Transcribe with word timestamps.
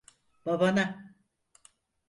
Babana… 0.45 1.13